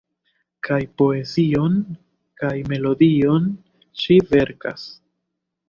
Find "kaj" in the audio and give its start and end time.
0.67-0.77, 2.43-2.53